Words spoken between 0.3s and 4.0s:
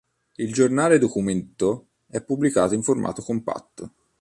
Il giornale-documento è pubblicato in formato compatto.